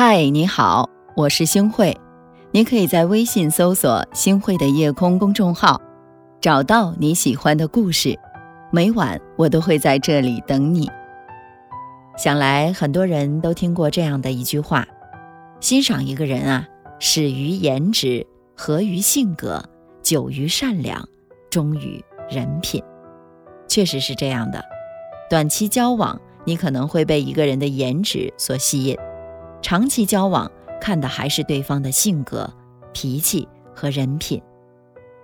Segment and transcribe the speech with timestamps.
[0.00, 1.92] 嗨，你好，我是星慧。
[2.52, 5.82] 你可以在微信搜索“星慧的夜空”公众号，
[6.40, 8.16] 找到你喜欢的故事。
[8.70, 10.88] 每晚我都会在这里等你。
[12.16, 14.86] 想来很多人都听过这样的一句话：
[15.58, 16.68] 欣赏一个人啊，
[17.00, 18.24] 始于颜值，
[18.56, 19.60] 合于性格，
[20.00, 21.04] 久于善良，
[21.50, 22.80] 忠于人品。
[23.66, 24.64] 确实是这样的。
[25.28, 28.96] 短期交往，你可能会被一个人的颜值所吸引；
[29.60, 32.52] 长期交往，看的还是对方的性格、
[32.92, 34.42] 脾气和人品。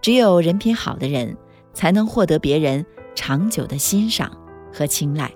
[0.00, 1.36] 只有人品好的人，
[1.72, 2.84] 才能获得别人
[3.14, 4.30] 长久的欣赏
[4.72, 5.32] 和青睐。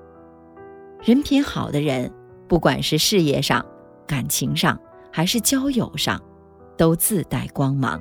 [1.03, 2.13] 人品好的人，
[2.49, 3.65] 不管是事业上、
[4.07, 4.79] 感情上，
[5.13, 6.21] 还是交友上，
[6.77, 8.01] 都自带光芒。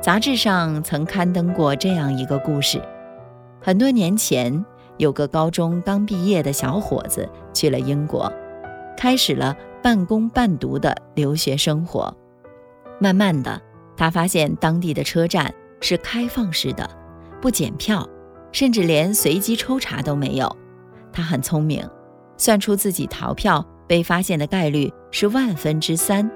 [0.00, 2.82] 杂志上曾刊登过这样一个故事：
[3.60, 4.64] 很多年前。
[4.98, 8.32] 有个高中刚毕业的小伙子去了英国，
[8.96, 9.54] 开始了
[9.86, 12.12] 半工半读的留学生活。
[12.98, 13.62] 慢慢的，
[13.96, 16.90] 他发现当地的车站是开放式的，
[17.40, 18.04] 不检票，
[18.50, 20.56] 甚至连随机抽查都没有。
[21.12, 21.88] 他很聪明，
[22.36, 26.28] 算出自己逃票被发现的概率是万分之三，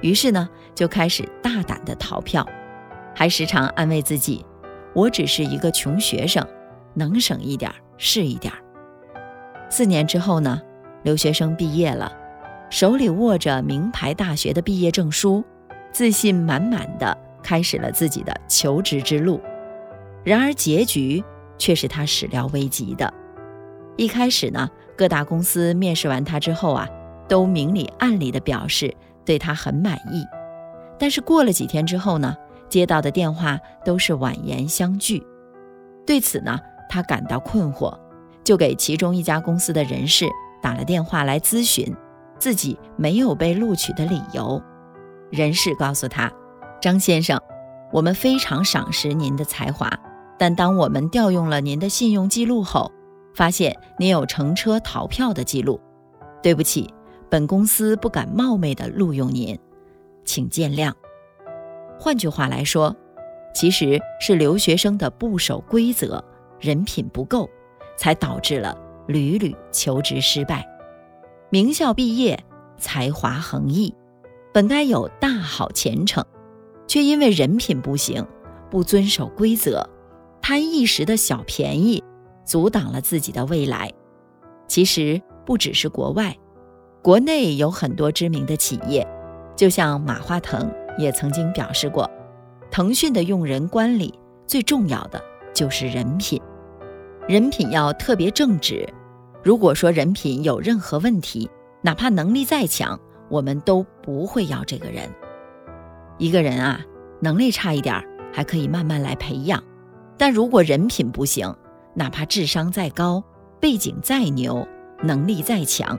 [0.00, 2.48] 于是呢，就开始大胆的逃票，
[3.14, 4.42] 还时常安慰自己
[4.96, 6.42] ：“我只是一个穷学生，
[6.94, 8.50] 能省一点。”是一点。
[9.68, 10.62] 四年之后呢，
[11.02, 12.10] 留学生毕业了，
[12.68, 15.44] 手里握着名牌大学的毕业证书，
[15.92, 19.40] 自信满满的开始了自己的求职之路。
[20.24, 21.22] 然而结局
[21.58, 23.12] 却是他始料未及的。
[23.96, 26.88] 一开始呢，各大公司面试完他之后啊，
[27.28, 28.92] 都明里暗里的表示
[29.24, 30.24] 对他很满意。
[30.98, 32.36] 但是过了几天之后呢，
[32.68, 35.24] 接到的电话都是婉言相拒。
[36.04, 37.96] 对此呢，他感到困惑，
[38.42, 40.26] 就给其中一家公司的人事
[40.60, 41.94] 打了电话来咨询
[42.38, 44.62] 自己没有被录取的理由。
[45.30, 46.30] 人事告诉他
[46.80, 47.40] ：“张先生，
[47.92, 49.90] 我们非常赏识您的才华，
[50.38, 52.92] 但当我们调用了您的信用记录后，
[53.34, 55.80] 发现您有乘车逃票的记录。
[56.42, 56.92] 对不起，
[57.28, 59.58] 本公司不敢冒昧的录用您，
[60.24, 60.92] 请见谅。”
[61.98, 62.94] 换句话来说，
[63.54, 66.22] 其实是留学生的不守规则。
[66.60, 67.48] 人品不够，
[67.98, 70.66] 才导致了屡屡求职失败。
[71.50, 72.44] 名校毕业，
[72.76, 73.94] 才华横溢，
[74.52, 76.24] 本该有大好前程，
[76.86, 78.26] 却因为人品不行，
[78.70, 79.88] 不遵守规则，
[80.42, 82.02] 贪一时的小便宜，
[82.44, 83.92] 阻挡了自己的未来。
[84.66, 86.36] 其实不只是国外，
[87.02, 89.06] 国内有很多知名的企业，
[89.54, 90.68] 就像马化腾
[90.98, 92.10] 也曾经表示过，
[92.70, 94.12] 腾讯的用人管理
[94.46, 95.22] 最重要的。
[95.54, 96.38] 就是人品，
[97.26, 98.86] 人品要特别正直。
[99.46, 101.48] 如果说人品有任何问题，
[101.80, 102.98] 哪怕能力再强，
[103.30, 105.08] 我们都不会要这个人。
[106.18, 106.80] 一个人啊，
[107.20, 109.62] 能力差一点还可以慢慢来培养，
[110.18, 111.54] 但如果人品不行，
[111.94, 113.22] 哪怕智商再高，
[113.60, 114.66] 背景再牛，
[115.00, 115.96] 能力再强，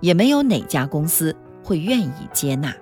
[0.00, 2.74] 也没有哪家公司会愿意接纳。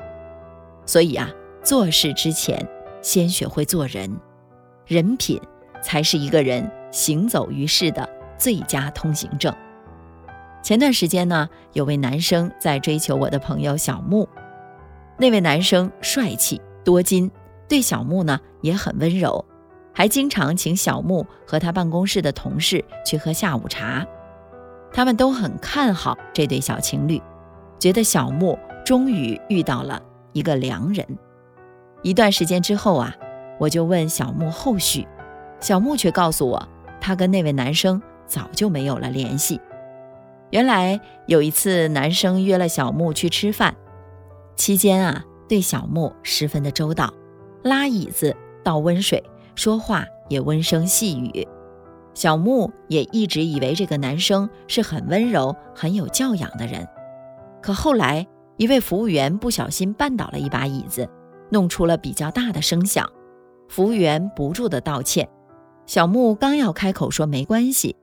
[0.86, 1.28] 所以啊，
[1.60, 2.64] 做事之前
[3.02, 4.16] 先学会做人，
[4.86, 5.40] 人品。
[5.82, 8.08] 才是一个人行走于世的
[8.38, 9.54] 最佳通行证。
[10.64, 14.26] 前段时间呢，有位男生在追求我的朋友小木。
[15.18, 17.30] 那位男生帅气多金，
[17.68, 19.44] 对小木呢也很温柔，
[19.92, 24.06] 还经常请小木和他办公室的同事去喝下午茶。
[24.90, 27.20] 他们都很看好这对小情侣，
[27.78, 30.00] 觉得小木终于遇到了
[30.32, 31.06] 一个良人。
[32.00, 33.14] 一段时间之后啊，
[33.60, 35.06] 我就问小木后续。
[35.60, 36.68] 小木却告诉我，
[37.02, 39.60] 他跟那位男生早就没有了联系。
[40.54, 43.74] 原来有一次，男生约了小木去吃饭，
[44.54, 47.12] 期间啊，对小木十分的周到，
[47.64, 49.20] 拉椅子、倒温水，
[49.56, 51.44] 说话也温声细语。
[52.14, 56.86] 小木也一直以为这个男生是很温柔、很有教养的人。
[57.60, 58.24] 可后来，
[58.56, 61.10] 一位服务员不小心绊倒了一把椅子，
[61.50, 63.10] 弄出了比较大的声响，
[63.68, 65.28] 服务员不住的道歉。
[65.84, 67.96] 小木刚要开口说没关系，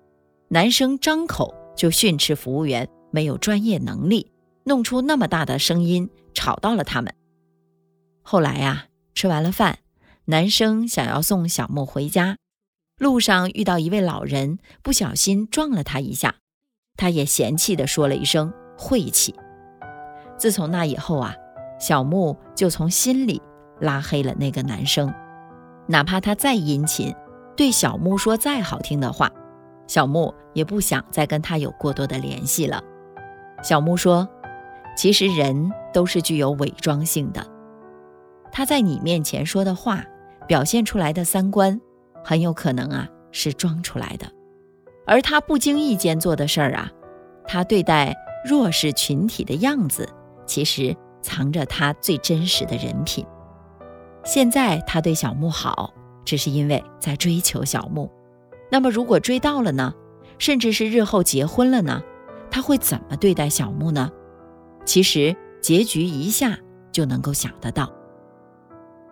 [0.50, 4.32] 男生张口就训斥服务员没有专业能力，
[4.66, 7.14] 弄出那么大的声音吵到了他们。
[8.22, 8.86] 后来呀，
[9.16, 9.80] 吃完了饭，
[10.26, 12.38] 男生想要送小木回家，
[12.98, 16.36] 路上遇到一位老人，不小心撞了他一下，
[16.98, 19.34] 他也嫌弃地说了一声晦气。
[20.38, 21.36] 自从那以后啊，
[21.80, 23.42] 小木就从心里
[23.80, 25.14] 拉黑了那个男生，
[25.88, 27.14] 哪怕他再殷勤。
[27.58, 29.32] 对小木说再好听的话，
[29.92, 32.82] 小木也不想再跟他有过多的联系了。
[33.62, 34.26] 小木说
[34.96, 37.46] ：“其实人都是具有伪装性的。
[38.54, 40.02] 他在你面前说的话，
[40.48, 41.82] 表现出来的三观，
[42.24, 44.26] 很有可能啊是装出来的。
[45.06, 46.90] 而他不经意间做的事儿啊，
[47.46, 48.16] 他对待
[48.46, 50.08] 弱势群体的样子，
[50.46, 53.26] 其实藏着他最真实的人品。
[54.24, 58.10] 现在他对小木好，只是因为在追求小木。
[58.72, 59.94] 那么如果追到了呢？
[60.40, 62.02] 甚至是日后结婚了呢？
[62.50, 64.10] 他会怎么对待小木呢？
[64.86, 66.58] 其实结局一下
[66.92, 67.92] 就能够想得到。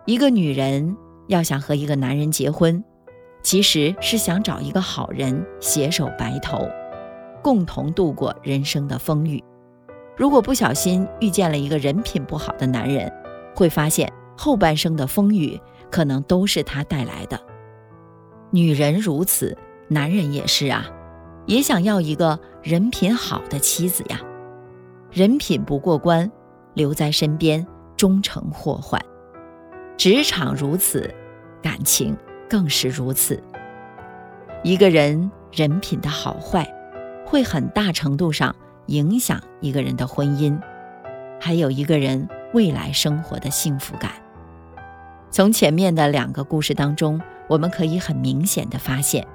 [0.06, 0.96] 一个女人
[1.28, 2.82] 要想和一个男人结婚，
[3.42, 6.66] 其实是想找一个好人携手白头，
[7.42, 9.44] 共同度过人生的风雨。
[10.16, 13.12] 如果不小心遇见了一个人品不好的男人，
[13.54, 15.60] 会发现后半生的风雨
[15.90, 17.38] 可能都是他带来的。
[18.52, 19.56] 女人如此，
[19.88, 20.90] 男人也是啊，
[21.46, 24.20] 也想要一个人品好的妻子呀。
[25.12, 26.30] 人品不过关，
[26.74, 27.64] 留在身边
[27.96, 29.00] 终成祸患。
[29.96, 31.14] 职场如此，
[31.62, 32.16] 感情
[32.48, 33.40] 更是如此。
[34.64, 36.66] 一个人人品的好坏，
[37.24, 38.54] 会很大程度上
[38.86, 40.58] 影响一个人的婚姻，
[41.40, 44.10] 还有一个人未来生活的幸福感。
[45.30, 47.20] 从前面的两个故事当中，
[47.50, 49.26] 我们可以很明显的发现，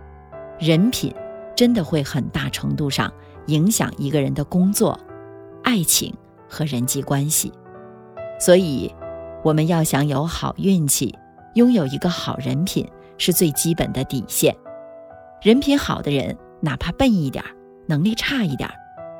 [0.57, 1.13] 人品
[1.55, 3.13] 真的会很大程度上
[3.45, 4.99] 影响一个人的工作、
[5.63, 6.11] 爱情
[6.49, 7.53] 和人际关系。
[8.39, 8.91] 所以。
[9.43, 11.15] 我们要想有好运气，
[11.53, 12.89] 拥有一个好人品
[13.19, 14.55] 是最基本的底线。
[15.39, 17.45] 人品好的人，哪怕笨一点，
[17.85, 18.67] 能力差一点，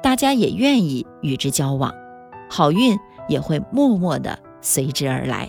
[0.02, 1.94] 大家也愿意与之交往，
[2.50, 2.98] 好运
[3.28, 5.48] 也会默默的随之而来。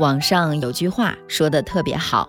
[0.00, 2.28] 网上有句话说的特别好：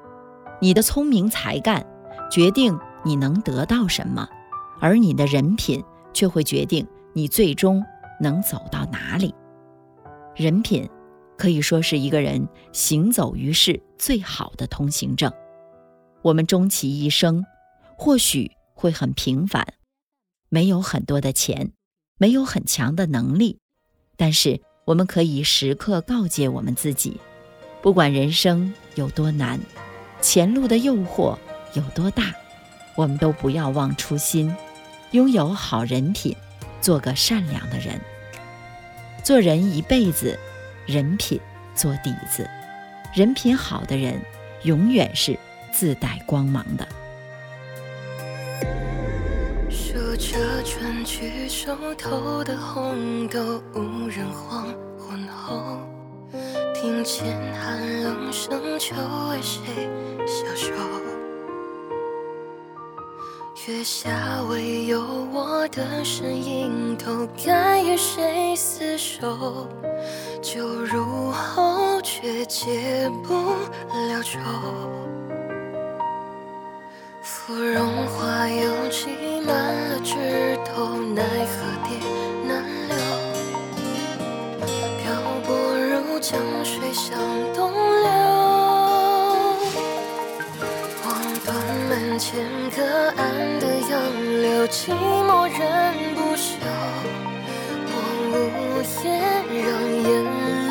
[0.59, 1.85] 你的聪明才干
[2.31, 4.27] 决定你能得到什么，
[4.79, 5.83] 而你的人品
[6.13, 7.83] 却会决定你最终
[8.19, 9.33] 能走到哪里。
[10.35, 10.89] 人品。
[11.37, 15.31] 可以说是一个人行走于世最好的通行证。
[16.23, 17.45] 我们终其一生，
[17.95, 19.63] 或许会很平凡，
[20.49, 21.73] 没有很多的钱，
[22.17, 23.59] 没有很强的能力，
[24.15, 27.21] 但是我们可以时刻告诫我们自己：
[27.83, 29.59] 不管人生有多难，
[30.21, 31.37] 前路的诱惑
[31.73, 32.33] 有多大，
[32.95, 34.55] 我们都不要忘初心，
[35.11, 36.35] 拥有好人品，
[36.81, 37.99] 做个善良的人。
[39.23, 40.37] 做人一辈子。
[40.85, 41.37] 人品
[41.75, 42.49] 做底子，
[43.13, 44.17] 人品好的人
[44.63, 45.37] 永远是
[45.69, 46.87] 自带光芒的。
[49.69, 54.67] 数着春去手头的红豆，无人黄
[54.97, 55.81] 昏后，
[56.87, 58.95] 听见寒冷声，秋
[59.29, 59.89] 为谁
[60.25, 60.71] 消瘦？
[63.67, 65.01] 月下唯有
[65.33, 69.67] 我的身影，都该与谁厮守？
[70.41, 74.39] 酒入喉，却解不了愁。
[77.21, 79.09] 芙蓉花又挤
[79.45, 81.86] 满了枝头，奈何
[92.37, 92.83] 片隔
[93.19, 93.25] 岸
[93.59, 93.97] 的杨
[94.43, 95.59] 柳，寂寞人
[96.13, 96.53] 不休。
[97.89, 97.93] 我
[98.29, 98.35] 无
[99.03, 99.09] 言，
[99.65, 99.65] 让
[100.03, 100.07] 眼。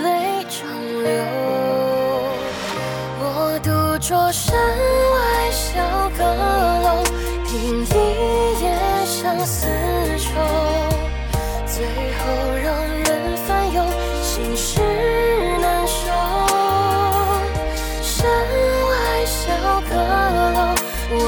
[0.04, 0.06] 泪
[0.48, 0.54] 长
[1.02, 1.10] 流。
[3.18, 3.24] 我
[3.64, 3.68] 独
[3.98, 4.54] 酌山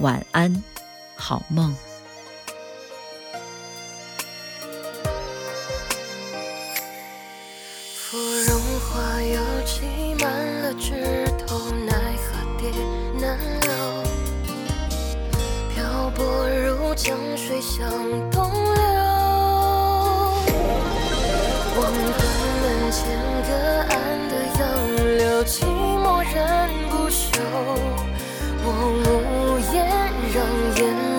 [0.00, 0.64] 晚安，
[1.14, 1.76] 好梦。
[7.94, 9.82] 芙蓉花又挤
[10.18, 10.30] 满
[10.62, 11.70] 了枝头。
[11.86, 12.70] 奈何蝶
[13.20, 13.70] 难留，
[15.74, 17.86] 漂泊如江水向
[18.30, 18.82] 东流。
[21.76, 22.20] 望断
[22.62, 22.98] 门前
[23.46, 23.50] 隔
[23.90, 23.94] 岸
[24.30, 24.60] 的杨
[25.18, 26.38] 柳，寂寞人
[26.88, 27.38] 不休。
[28.62, 29.04] 我无，
[30.32, 30.46] 让
[30.76, 31.09] 眼。